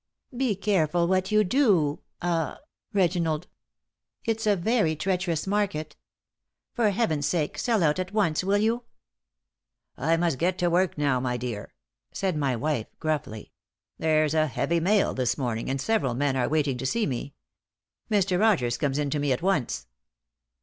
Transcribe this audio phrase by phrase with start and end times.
[0.35, 2.57] "Be careful what you do ah
[2.91, 3.45] Reginald.
[4.25, 5.95] It's a very treacherous market.
[6.73, 8.81] For heaven's sake, sell out at once, will you?"
[9.95, 11.75] "I must get to work now, my dear,"
[12.11, 13.51] said my wife, gruffly.
[13.99, 17.35] "There's a heavy mail this morning, and several men are waiting to see me.
[18.09, 18.39] Mr.
[18.39, 19.85] Rogers comes in to me at once."